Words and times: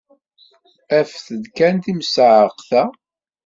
Afet-d 0.99 1.45
kan 1.57 1.75
timseɛṛeqt-a! 1.83 2.83